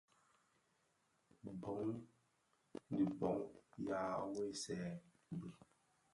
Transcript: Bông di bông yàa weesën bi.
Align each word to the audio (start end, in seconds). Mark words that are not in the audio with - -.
Bông 1.61 1.89
di 2.91 3.03
bông 3.19 3.43
yàa 3.87 4.13
weesën 4.33 4.93
bi. 5.39 5.49